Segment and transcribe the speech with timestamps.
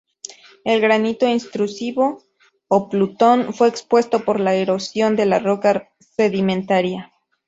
[0.65, 2.23] El granito intrusivo,
[2.67, 7.13] o plutón, fue expuesto por la erosión de la roca sedimentaria.